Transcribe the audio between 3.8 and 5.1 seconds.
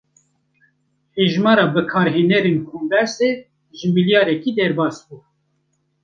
milyareke derbas